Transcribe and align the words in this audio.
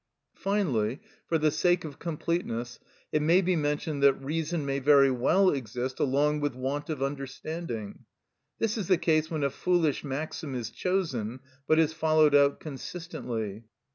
Finally, 0.33 0.99
for 1.27 1.37
the 1.37 1.51
sake 1.51 1.85
of 1.85 1.99
completeness, 1.99 2.79
it 3.11 3.21
may 3.21 3.39
be 3.39 3.55
mentioned 3.55 4.01
that 4.01 4.15
reason 4.15 4.65
may 4.65 4.79
very 4.79 5.11
well 5.11 5.51
exist 5.51 5.99
along 5.99 6.39
with 6.39 6.55
want 6.55 6.89
of 6.89 7.03
understanding. 7.03 8.03
This 8.57 8.79
is 8.79 8.87
the 8.87 8.97
case 8.97 9.29
when 9.29 9.43
a 9.43 9.51
foolish 9.51 10.03
maxim 10.03 10.55
is 10.55 10.71
chosen, 10.71 11.39
but 11.67 11.77
is 11.77 11.93
followed 11.93 12.33
out 12.33 12.59
consistently. 12.59 13.65